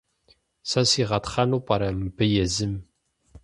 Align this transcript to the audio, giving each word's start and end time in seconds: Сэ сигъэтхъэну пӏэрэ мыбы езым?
Сэ 0.69 0.81
сигъэтхъэну 0.89 1.63
пӏэрэ 1.65 1.89
мыбы 1.99 2.25
езым? 2.43 2.73